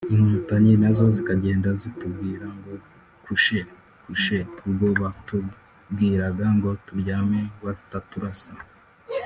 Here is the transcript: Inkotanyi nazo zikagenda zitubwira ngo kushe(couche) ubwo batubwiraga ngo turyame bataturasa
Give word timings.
Inkotanyi 0.15 0.73
nazo 0.83 1.05
zikagenda 1.17 1.69
zitubwira 1.81 2.45
ngo 2.57 2.73
kushe(couche) 3.23 4.37
ubwo 4.65 4.87
batubwiraga 5.01 6.45
ngo 6.55 6.69
turyame 6.85 7.41
bataturasa 7.63 8.51